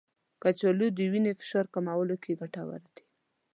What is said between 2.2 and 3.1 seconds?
کې ګټور دی.